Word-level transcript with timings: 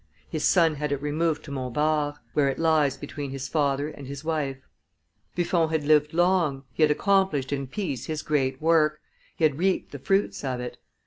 His 0.27 0.43
son 0.43 0.77
had 0.77 0.91
it 0.91 0.99
removed 0.99 1.43
to 1.45 1.51
Montbard, 1.51 2.15
where 2.33 2.47
it 2.49 2.57
lies 2.57 2.97
between 2.97 3.29
his 3.29 3.47
father 3.47 3.87
and 3.89 4.07
his 4.07 4.23
wife. 4.23 4.57
Buffon 5.35 5.69
had 5.69 5.83
lived 5.83 6.11
long, 6.11 6.63
he 6.73 6.81
had 6.81 6.89
accomplished 6.89 7.53
in 7.53 7.67
peace 7.67 8.07
his 8.07 8.23
great 8.23 8.59
work, 8.59 8.99
he 9.35 9.43
had 9.43 9.59
reaped 9.59 9.91
the 9.91 9.99
fruits 9.99 10.43
of 10.43 10.59
it. 10.59 10.79